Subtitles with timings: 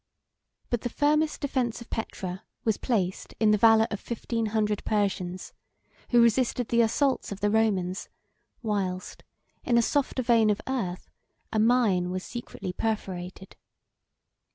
[0.71, 5.53] But the firmest defence of Petra was placed in the valor of fifteen hundred Persians,
[6.09, 8.09] who resisted the assaults of the Romans,
[8.63, 9.23] whilst,
[9.63, 11.11] in a softer vein of earth,
[11.53, 13.55] a mine was secretly perforated.